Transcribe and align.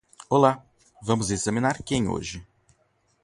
Olá, 0.27 0.65
vamos 0.99 1.29
examinar 1.29 1.83
quem 1.83 2.07
hoje? 2.07 2.43